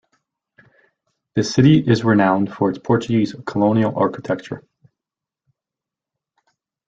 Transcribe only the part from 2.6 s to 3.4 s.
its Portuguese